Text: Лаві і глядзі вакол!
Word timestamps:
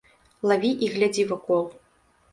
Лаві 0.51 0.69
і 0.87 0.89
глядзі 0.95 1.25
вакол! 1.33 1.65